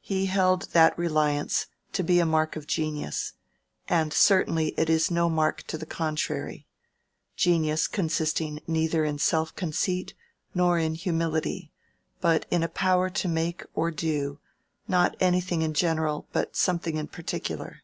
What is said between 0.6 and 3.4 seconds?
that reliance to be a mark of genius;